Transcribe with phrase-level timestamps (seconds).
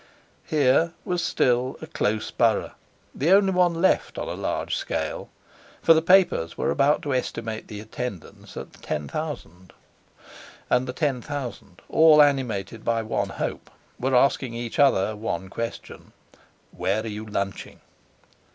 [0.47, 2.71] Here was still a close borough,
[3.13, 7.79] the only one left on a large scale—for the papers were about to estimate the
[7.81, 9.73] attendance at ten thousand.
[10.71, 13.69] And the ten thousand, all animated by one hope,
[13.99, 16.13] were asking each other one question:
[16.71, 17.79] "Where are you lunching?"